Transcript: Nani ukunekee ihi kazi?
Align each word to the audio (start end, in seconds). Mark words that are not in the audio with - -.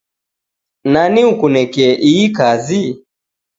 Nani 0.91 1.21
ukunekee 1.31 1.93
ihi 2.09 2.25
kazi? 2.37 2.81